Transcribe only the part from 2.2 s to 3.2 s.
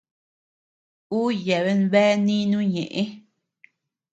nínu ñeʼë.